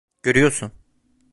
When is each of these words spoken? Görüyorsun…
Görüyorsun… 0.23 0.71